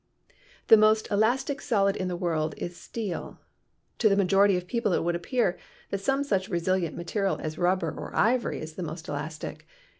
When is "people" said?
4.65-4.93